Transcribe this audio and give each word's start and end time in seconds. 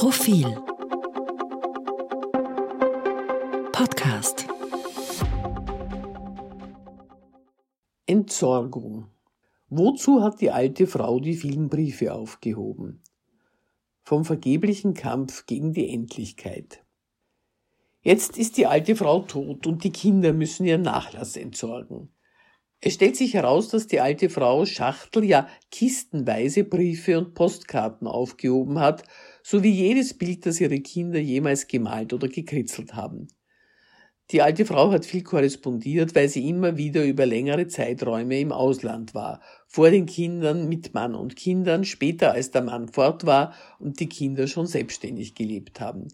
Profil 0.00 0.56
Podcast 3.70 4.46
Entsorgung. 8.06 9.08
Wozu 9.68 10.22
hat 10.22 10.40
die 10.40 10.50
alte 10.50 10.86
Frau 10.86 11.20
die 11.20 11.34
vielen 11.34 11.68
Briefe 11.68 12.14
aufgehoben? 12.14 13.02
Vom 14.02 14.24
vergeblichen 14.24 14.94
Kampf 14.94 15.44
gegen 15.44 15.74
die 15.74 15.90
Endlichkeit. 15.90 16.82
Jetzt 18.00 18.38
ist 18.38 18.56
die 18.56 18.66
alte 18.66 18.96
Frau 18.96 19.20
tot 19.20 19.66
und 19.66 19.84
die 19.84 19.92
Kinder 19.92 20.32
müssen 20.32 20.64
ihren 20.64 20.80
Nachlass 20.80 21.36
entsorgen. 21.36 22.08
Es 22.82 22.94
stellt 22.94 23.14
sich 23.16 23.34
heraus, 23.34 23.68
dass 23.68 23.88
die 23.88 24.00
alte 24.00 24.30
Frau 24.30 24.64
Schachtel, 24.64 25.24
ja 25.24 25.48
kistenweise 25.70 26.64
Briefe 26.64 27.18
und 27.18 27.34
Postkarten 27.34 28.06
aufgehoben 28.06 28.78
hat, 28.78 29.02
sowie 29.42 29.70
jedes 29.70 30.16
Bild, 30.16 30.46
das 30.46 30.60
ihre 30.60 30.80
Kinder 30.80 31.18
jemals 31.18 31.66
gemalt 31.66 32.14
oder 32.14 32.28
gekritzelt 32.28 32.94
haben. 32.94 33.28
Die 34.30 34.42
alte 34.42 34.64
Frau 34.64 34.92
hat 34.92 35.04
viel 35.04 35.24
korrespondiert, 35.24 36.14
weil 36.14 36.28
sie 36.28 36.48
immer 36.48 36.76
wieder 36.76 37.04
über 37.04 37.26
längere 37.26 37.66
Zeiträume 37.66 38.38
im 38.38 38.52
Ausland 38.52 39.12
war, 39.12 39.42
vor 39.66 39.90
den 39.90 40.06
Kindern, 40.06 40.68
mit 40.68 40.94
Mann 40.94 41.14
und 41.16 41.36
Kindern, 41.36 41.84
später 41.84 42.32
als 42.32 42.50
der 42.52 42.62
Mann 42.62 42.88
fort 42.88 43.26
war 43.26 43.54
und 43.78 43.98
die 43.98 44.08
Kinder 44.08 44.46
schon 44.46 44.66
selbstständig 44.66 45.34
gelebt 45.34 45.80
haben. 45.80 46.08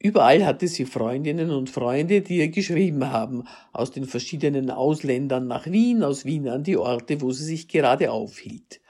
Überall 0.00 0.46
hatte 0.46 0.68
sie 0.68 0.84
Freundinnen 0.84 1.50
und 1.50 1.70
Freunde, 1.70 2.20
die 2.20 2.36
ihr 2.36 2.50
geschrieben 2.50 3.10
haben, 3.10 3.44
aus 3.72 3.90
den 3.90 4.04
verschiedenen 4.04 4.70
Ausländern 4.70 5.48
nach 5.48 5.66
Wien, 5.66 6.04
aus 6.04 6.24
Wien 6.24 6.48
an 6.48 6.62
die 6.62 6.76
Orte, 6.76 7.20
wo 7.20 7.32
sie 7.32 7.44
sich 7.44 7.66
gerade 7.66 8.12
aufhielt. 8.12 8.80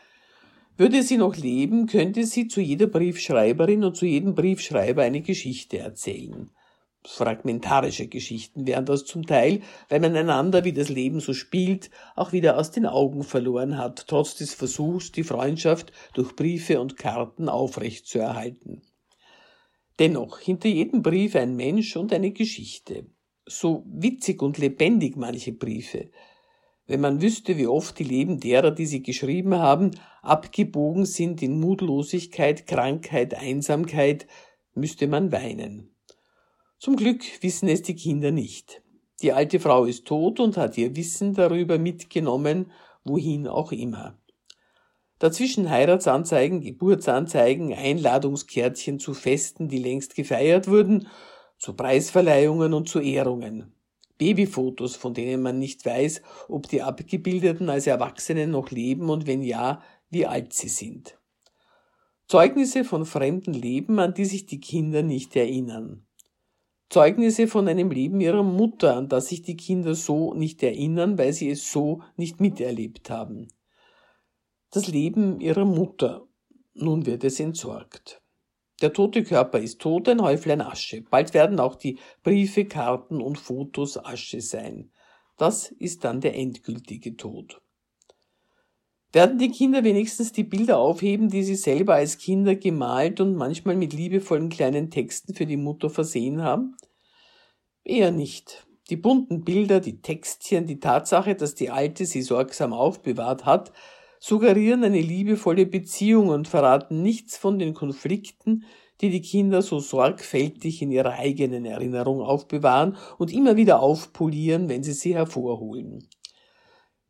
Würde 0.76 1.02
sie 1.02 1.16
noch 1.16 1.34
leben, 1.34 1.86
könnte 1.86 2.24
sie 2.26 2.46
zu 2.46 2.60
jeder 2.60 2.86
Briefschreiberin 2.86 3.84
und 3.84 3.96
zu 3.96 4.04
jedem 4.04 4.34
Briefschreiber 4.34 5.02
eine 5.02 5.22
Geschichte 5.22 5.78
erzählen. 5.78 6.50
Fragmentarische 7.06 8.06
Geschichten 8.06 8.66
wären 8.66 8.84
das 8.84 9.06
zum 9.06 9.24
Teil, 9.24 9.62
weil 9.88 10.00
man 10.00 10.14
einander, 10.14 10.64
wie 10.64 10.74
das 10.74 10.90
Leben 10.90 11.20
so 11.20 11.32
spielt, 11.32 11.90
auch 12.16 12.32
wieder 12.32 12.58
aus 12.58 12.70
den 12.70 12.84
Augen 12.84 13.22
verloren 13.22 13.78
hat, 13.78 14.06
trotz 14.08 14.34
des 14.34 14.52
Versuchs, 14.52 15.10
die 15.10 15.24
Freundschaft 15.24 15.90
durch 16.12 16.36
Briefe 16.36 16.80
und 16.80 16.98
Karten 16.98 17.48
aufrecht 17.48 18.06
zu 18.06 18.18
erhalten. 18.18 18.82
Dennoch, 19.98 20.38
hinter 20.38 20.68
jedem 20.68 21.02
Brief 21.02 21.34
ein 21.34 21.56
Mensch 21.56 21.96
und 21.96 22.12
eine 22.12 22.30
Geschichte. 22.30 23.06
So 23.46 23.84
witzig 23.86 24.42
und 24.42 24.58
lebendig 24.58 25.16
manche 25.16 25.52
Briefe. 25.52 26.10
Wenn 26.86 27.00
man 27.00 27.20
wüsste, 27.20 27.58
wie 27.58 27.66
oft 27.66 27.98
die 27.98 28.04
Leben 28.04 28.40
derer, 28.40 28.70
die 28.70 28.86
sie 28.86 29.02
geschrieben 29.02 29.56
haben, 29.56 29.90
abgebogen 30.22 31.04
sind 31.04 31.42
in 31.42 31.60
Mutlosigkeit, 31.60 32.66
Krankheit, 32.66 33.34
Einsamkeit, 33.34 34.26
müsste 34.74 35.06
man 35.08 35.32
weinen. 35.32 35.94
Zum 36.78 36.96
Glück 36.96 37.24
wissen 37.42 37.68
es 37.68 37.82
die 37.82 37.96
Kinder 37.96 38.30
nicht. 38.30 38.82
Die 39.20 39.32
alte 39.32 39.58
Frau 39.58 39.84
ist 39.84 40.06
tot 40.06 40.38
und 40.38 40.56
hat 40.56 40.78
ihr 40.78 40.94
Wissen 40.94 41.34
darüber 41.34 41.76
mitgenommen, 41.76 42.70
wohin 43.04 43.48
auch 43.48 43.72
immer. 43.72 44.16
Dazwischen 45.18 45.68
Heiratsanzeigen, 45.68 46.60
Geburtsanzeigen, 46.60 47.74
Einladungskärtchen 47.74 49.00
zu 49.00 49.14
Festen, 49.14 49.68
die 49.68 49.78
längst 49.78 50.14
gefeiert 50.14 50.68
wurden, 50.68 51.08
zu 51.58 51.72
Preisverleihungen 51.72 52.72
und 52.72 52.88
zu 52.88 53.00
Ehrungen. 53.00 53.72
Babyfotos, 54.16 54.94
von 54.94 55.14
denen 55.14 55.42
man 55.42 55.58
nicht 55.58 55.84
weiß, 55.84 56.22
ob 56.48 56.68
die 56.68 56.82
Abgebildeten 56.82 57.68
als 57.68 57.88
Erwachsene 57.88 58.46
noch 58.46 58.70
leben 58.70 59.10
und 59.10 59.26
wenn 59.26 59.42
ja, 59.42 59.82
wie 60.08 60.26
alt 60.26 60.52
sie 60.52 60.68
sind. 60.68 61.18
Zeugnisse 62.28 62.84
von 62.84 63.04
fremden 63.04 63.54
Leben, 63.54 63.98
an 63.98 64.14
die 64.14 64.24
sich 64.24 64.46
die 64.46 64.60
Kinder 64.60 65.02
nicht 65.02 65.34
erinnern. 65.34 66.06
Zeugnisse 66.90 67.48
von 67.48 67.66
einem 67.66 67.90
Leben 67.90 68.20
ihrer 68.20 68.44
Mutter, 68.44 68.96
an 68.96 69.08
das 69.08 69.28
sich 69.28 69.42
die 69.42 69.56
Kinder 69.56 69.96
so 69.96 70.32
nicht 70.32 70.62
erinnern, 70.62 71.18
weil 71.18 71.32
sie 71.32 71.50
es 71.50 71.72
so 71.72 72.02
nicht 72.16 72.40
miterlebt 72.40 73.10
haben 73.10 73.48
das 74.70 74.88
Leben 74.88 75.40
ihrer 75.40 75.64
Mutter. 75.64 76.26
Nun 76.74 77.06
wird 77.06 77.24
es 77.24 77.40
entsorgt. 77.40 78.22
Der 78.80 78.92
tote 78.92 79.24
Körper 79.24 79.58
ist 79.58 79.80
tot, 79.80 80.08
ein 80.08 80.22
Häuflein 80.22 80.60
Asche. 80.60 81.02
Bald 81.02 81.34
werden 81.34 81.58
auch 81.58 81.74
die 81.74 81.98
Briefe, 82.22 82.64
Karten 82.64 83.20
und 83.20 83.36
Fotos 83.36 83.98
Asche 83.98 84.40
sein. 84.40 84.92
Das 85.36 85.72
ist 85.72 86.04
dann 86.04 86.20
der 86.20 86.36
endgültige 86.36 87.16
Tod. 87.16 87.60
Werden 89.12 89.38
die 89.38 89.50
Kinder 89.50 89.84
wenigstens 89.84 90.32
die 90.32 90.44
Bilder 90.44 90.78
aufheben, 90.78 91.30
die 91.30 91.42
sie 91.42 91.54
selber 91.54 91.94
als 91.94 92.18
Kinder 92.18 92.54
gemalt 92.54 93.20
und 93.20 93.36
manchmal 93.36 93.74
mit 93.74 93.94
liebevollen 93.94 94.50
kleinen 94.50 94.90
Texten 94.90 95.34
für 95.34 95.46
die 95.46 95.56
Mutter 95.56 95.88
versehen 95.88 96.42
haben? 96.42 96.76
Eher 97.84 98.10
nicht. 98.10 98.66
Die 98.90 98.96
bunten 98.96 99.44
Bilder, 99.44 99.80
die 99.80 100.02
Textchen, 100.02 100.66
die 100.66 100.78
Tatsache, 100.78 101.34
dass 101.34 101.54
die 101.54 101.70
Alte 101.70 102.04
sie 102.04 102.22
sorgsam 102.22 102.72
aufbewahrt 102.72 103.46
hat, 103.46 103.72
suggerieren 104.20 104.84
eine 104.84 105.00
liebevolle 105.00 105.66
Beziehung 105.66 106.28
und 106.28 106.48
verraten 106.48 107.02
nichts 107.02 107.36
von 107.36 107.58
den 107.58 107.74
Konflikten, 107.74 108.64
die 109.00 109.10
die 109.10 109.22
Kinder 109.22 109.62
so 109.62 109.78
sorgfältig 109.78 110.82
in 110.82 110.90
ihrer 110.90 111.12
eigenen 111.12 111.64
Erinnerung 111.64 112.20
aufbewahren 112.20 112.96
und 113.16 113.32
immer 113.32 113.56
wieder 113.56 113.80
aufpolieren, 113.80 114.68
wenn 114.68 114.82
sie 114.82 114.92
sie 114.92 115.14
hervorholen. 115.14 116.08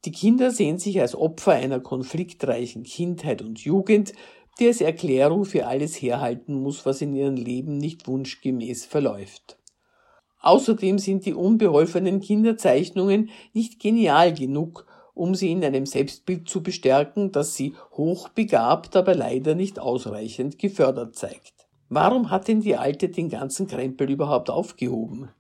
Die 0.05 0.13
Kinder 0.13 0.51
sehen 0.51 0.79
sich 0.79 1.01
als 1.01 1.17
Opfer 1.17 1.53
einer 1.53 1.81
konfliktreichen 1.81 2.85
Kindheit 2.85 3.43
und 3.43 3.59
Jugend, 3.61 4.13
die 4.59 4.67
als 4.67 4.81
Erklärung 4.81 5.45
für 5.45 5.67
alles 5.67 6.01
herhalten 6.01 6.61
muss, 6.61 6.85
was 6.85 7.01
in 7.01 7.15
ihrem 7.15 7.37
Leben 7.37 7.79
nicht 7.79 8.07
wunschgemäß 8.07 8.85
verläuft. 8.85 9.59
Außerdem 10.41 10.99
sind 10.99 11.27
die 11.27 11.35
unbeholfenen 11.35 12.21
Kinderzeichnungen 12.21 13.31
nicht 13.53 13.81
genial 13.81 14.33
genug, 14.35 14.87
um 15.19 15.35
sie 15.35 15.51
in 15.51 15.65
einem 15.65 15.85
Selbstbild 15.85 16.49
zu 16.49 16.63
bestärken, 16.63 17.33
das 17.33 17.55
sie 17.57 17.75
hochbegabt, 17.93 18.97
aber 18.97 19.15
leider 19.15 19.55
nicht 19.55 19.79
ausreichend 19.79 20.59
gefördert 20.59 21.17
zeigt. 21.17 21.69
Warum 21.89 22.31
hat 22.31 22.49
denn 22.49 22.61
die 22.61 22.77
Alte 22.77 23.09
den 23.09 23.29
ganzen 23.29 23.67
Krempel 23.67 24.11
überhaupt 24.11 24.51
aufgehoben? 24.51 25.31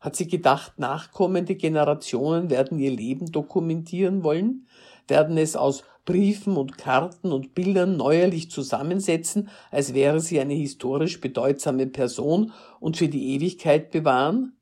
Hat 0.00 0.14
sie 0.14 0.28
gedacht, 0.28 0.78
nachkommende 0.78 1.56
Generationen 1.56 2.50
werden 2.50 2.78
ihr 2.78 2.92
Leben 2.92 3.32
dokumentieren 3.32 4.22
wollen, 4.22 4.68
werden 5.08 5.36
es 5.36 5.56
aus 5.56 5.82
Briefen 6.04 6.56
und 6.56 6.78
Karten 6.78 7.32
und 7.32 7.54
Bildern 7.54 7.96
neuerlich 7.96 8.50
zusammensetzen, 8.50 9.48
als 9.70 9.94
wäre 9.94 10.20
sie 10.20 10.38
eine 10.38 10.54
historisch 10.54 11.20
bedeutsame 11.20 11.86
Person 11.86 12.52
und 12.80 12.96
für 12.96 13.08
die 13.08 13.34
Ewigkeit 13.34 13.90
bewahren? 13.90 14.56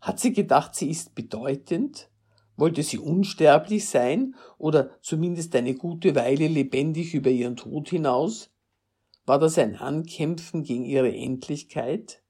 Hat 0.00 0.20
sie 0.20 0.32
gedacht, 0.32 0.76
sie 0.76 0.90
ist 0.90 1.14
bedeutend? 1.14 2.08
Wollte 2.56 2.82
sie 2.82 2.98
unsterblich 2.98 3.88
sein 3.88 4.34
oder 4.58 4.90
zumindest 5.02 5.54
eine 5.54 5.74
gute 5.74 6.14
Weile 6.14 6.48
lebendig 6.48 7.14
über 7.14 7.30
ihren 7.30 7.56
Tod 7.56 7.90
hinaus? 7.90 8.50
War 9.26 9.38
das 9.38 9.58
ein 9.58 9.76
Ankämpfen 9.76 10.62
gegen 10.62 10.84
ihre 10.84 11.14
Endlichkeit? 11.14 12.22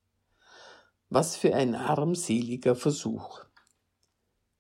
Was 1.10 1.37
für 1.37 1.54
ein 1.54 1.75
armseliger 1.75 2.75
Versuch. 2.75 3.47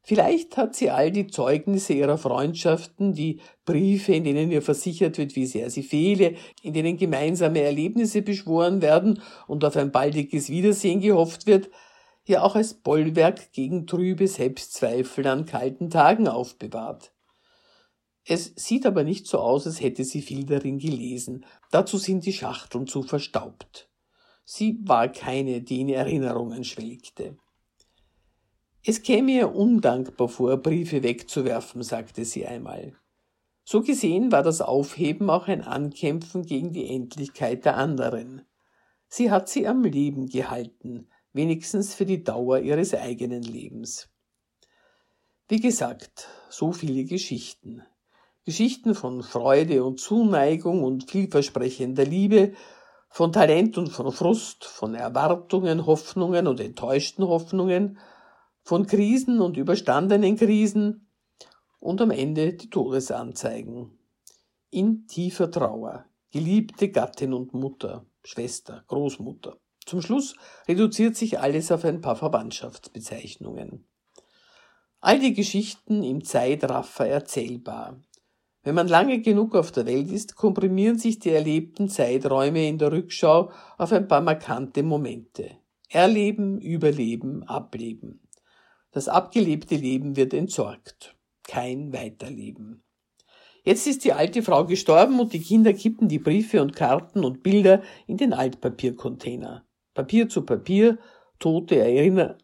Vielleicht 0.08 0.56
hat 0.56 0.76
sie 0.76 0.90
all 0.90 1.10
die 1.10 1.26
Zeugnisse 1.26 1.92
ihrer 1.92 2.16
Freundschaften, 2.16 3.12
die 3.12 3.40
Briefe, 3.64 4.14
in 4.14 4.22
denen 4.22 4.52
ihr 4.52 4.62
versichert 4.62 5.18
wird, 5.18 5.34
wie 5.34 5.46
sehr 5.46 5.68
sie 5.68 5.82
fehle, 5.82 6.36
in 6.62 6.74
denen 6.74 6.96
gemeinsame 6.96 7.62
Erlebnisse 7.62 8.22
beschworen 8.22 8.82
werden 8.82 9.20
und 9.48 9.64
auf 9.64 9.74
ein 9.76 9.90
baldiges 9.90 10.48
Wiedersehen 10.48 11.00
gehofft 11.00 11.48
wird, 11.48 11.70
ja 12.28 12.42
auch 12.42 12.56
als 12.56 12.74
Bollwerk 12.74 13.52
gegen 13.52 13.86
trübe 13.86 14.28
Selbstzweifel 14.28 15.26
an 15.26 15.46
kalten 15.46 15.90
Tagen 15.90 16.28
aufbewahrt. 16.28 17.12
Es 18.24 18.52
sieht 18.56 18.86
aber 18.86 19.04
nicht 19.04 19.26
so 19.26 19.38
aus, 19.38 19.66
als 19.66 19.80
hätte 19.80 20.04
sie 20.04 20.20
viel 20.20 20.44
darin 20.44 20.78
gelesen. 20.78 21.46
Dazu 21.70 21.96
sind 21.96 22.26
die 22.26 22.32
Schachteln 22.32 22.86
zu 22.86 23.02
verstaubt. 23.02 23.88
Sie 24.44 24.80
war 24.82 25.08
keine, 25.08 25.62
die 25.62 25.80
in 25.80 25.88
Erinnerungen 25.88 26.64
schwelgte. 26.64 27.36
Es 28.84 29.02
käme 29.02 29.32
ihr 29.32 29.54
undankbar 29.54 30.28
vor, 30.28 30.56
Briefe 30.56 31.02
wegzuwerfen, 31.02 31.82
sagte 31.82 32.24
sie 32.24 32.46
einmal. 32.46 32.94
So 33.64 33.82
gesehen 33.82 34.30
war 34.30 34.44
das 34.44 34.60
Aufheben 34.60 35.28
auch 35.28 35.48
ein 35.48 35.62
Ankämpfen 35.62 36.46
gegen 36.46 36.72
die 36.72 36.88
Endlichkeit 36.88 37.64
der 37.64 37.76
anderen. 37.76 38.42
Sie 39.08 39.32
hat 39.32 39.48
sie 39.48 39.66
am 39.66 39.82
Leben 39.82 40.26
gehalten, 40.26 41.08
wenigstens 41.36 41.94
für 41.94 42.06
die 42.06 42.24
Dauer 42.24 42.58
ihres 42.58 42.94
eigenen 42.94 43.42
Lebens. 43.42 44.08
Wie 45.48 45.60
gesagt, 45.60 46.28
so 46.48 46.72
viele 46.72 47.04
Geschichten. 47.04 47.82
Geschichten 48.44 48.94
von 48.94 49.22
Freude 49.22 49.84
und 49.84 50.00
Zuneigung 50.00 50.82
und 50.82 51.10
vielversprechender 51.10 52.04
Liebe, 52.04 52.54
von 53.08 53.32
Talent 53.32 53.78
und 53.78 53.88
von 53.88 54.10
Frust, 54.12 54.64
von 54.64 54.94
Erwartungen, 54.94 55.86
Hoffnungen 55.86 56.46
und 56.46 56.60
enttäuschten 56.60 57.26
Hoffnungen, 57.26 57.98
von 58.62 58.86
Krisen 58.86 59.40
und 59.40 59.56
überstandenen 59.56 60.36
Krisen 60.36 61.08
und 61.78 62.00
am 62.00 62.10
Ende 62.10 62.54
die 62.54 62.68
Todesanzeigen. 62.68 63.98
In 64.70 65.06
tiefer 65.06 65.50
Trauer, 65.50 66.06
geliebte 66.30 66.90
Gattin 66.90 67.32
und 67.32 67.54
Mutter, 67.54 68.04
Schwester, 68.24 68.84
Großmutter. 68.88 69.56
Zum 69.86 70.02
Schluss 70.02 70.34
reduziert 70.66 71.16
sich 71.16 71.38
alles 71.38 71.70
auf 71.70 71.84
ein 71.84 72.00
paar 72.00 72.16
Verwandtschaftsbezeichnungen. 72.16 73.86
All 75.00 75.20
die 75.20 75.32
Geschichten 75.32 76.02
im 76.02 76.24
Zeitraffer 76.24 77.06
erzählbar. 77.06 78.00
Wenn 78.64 78.74
man 78.74 78.88
lange 78.88 79.20
genug 79.20 79.54
auf 79.54 79.70
der 79.70 79.86
Welt 79.86 80.10
ist, 80.10 80.34
komprimieren 80.34 80.98
sich 80.98 81.20
die 81.20 81.30
erlebten 81.30 81.88
Zeiträume 81.88 82.66
in 82.66 82.78
der 82.78 82.90
Rückschau 82.90 83.52
auf 83.78 83.92
ein 83.92 84.08
paar 84.08 84.22
markante 84.22 84.82
Momente. 84.82 85.52
Erleben, 85.88 86.60
überleben, 86.60 87.44
ableben. 87.44 88.28
Das 88.90 89.08
abgelebte 89.08 89.76
Leben 89.76 90.16
wird 90.16 90.34
entsorgt. 90.34 91.14
Kein 91.44 91.92
Weiterleben. 91.92 92.82
Jetzt 93.62 93.86
ist 93.86 94.04
die 94.04 94.12
alte 94.12 94.42
Frau 94.42 94.64
gestorben 94.64 95.20
und 95.20 95.32
die 95.32 95.40
Kinder 95.40 95.72
kippen 95.72 96.08
die 96.08 96.18
Briefe 96.18 96.60
und 96.60 96.74
Karten 96.74 97.24
und 97.24 97.44
Bilder 97.44 97.82
in 98.08 98.16
den 98.16 98.32
Altpapiercontainer. 98.32 99.64
Papier 99.96 100.28
zu 100.28 100.42
Papier, 100.42 100.98
tote 101.38 101.78
Erinner 101.78 102.36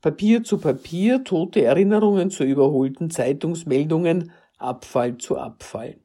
Papier 0.00 0.44
zu 0.44 0.56
Papier, 0.56 1.22
tote 1.22 1.62
Erinnerungen 1.62 2.30
zu 2.30 2.42
überholten 2.42 3.10
Zeitungsmeldungen, 3.10 4.32
Abfall 4.56 5.18
zu 5.18 5.36
Abfall. 5.36 6.00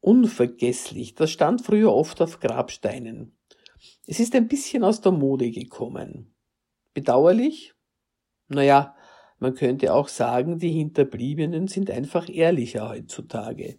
Unvergesslich, 0.00 1.14
das 1.14 1.30
stand 1.30 1.62
früher 1.62 1.90
oft 1.90 2.20
auf 2.20 2.38
Grabsteinen. 2.40 3.34
Es 4.06 4.20
ist 4.20 4.34
ein 4.34 4.46
bisschen 4.46 4.84
aus 4.84 5.00
der 5.00 5.12
Mode 5.12 5.50
gekommen. 5.50 6.34
Bedauerlich? 6.92 7.72
Naja, 8.48 8.94
man 9.38 9.54
könnte 9.54 9.94
auch 9.94 10.08
sagen, 10.08 10.58
die 10.58 10.72
Hinterbliebenen 10.72 11.66
sind 11.66 11.90
einfach 11.90 12.28
ehrlicher 12.28 12.90
heutzutage. 12.90 13.78